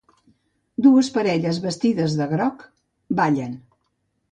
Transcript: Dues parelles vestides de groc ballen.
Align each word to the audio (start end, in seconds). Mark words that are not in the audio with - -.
Dues 0.85 1.09
parelles 1.17 1.59
vestides 1.67 2.17
de 2.23 2.29
groc 2.33 2.65
ballen. 3.23 3.57